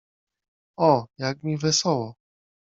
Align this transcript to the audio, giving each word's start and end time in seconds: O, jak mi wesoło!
O, 0.77 1.05
jak 1.17 1.43
mi 1.43 1.57
wesoło! 1.57 2.15